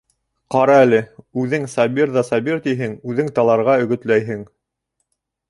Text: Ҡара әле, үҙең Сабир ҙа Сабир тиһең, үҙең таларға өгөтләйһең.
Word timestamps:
Ҡара 0.53 0.77
әле, 0.85 1.01
үҙең 1.41 1.67
Сабир 1.73 2.15
ҙа 2.15 2.23
Сабир 2.31 2.59
тиһең, 2.65 2.97
үҙең 3.13 3.31
таларға 3.37 3.77
өгөтләйһең. 3.85 4.43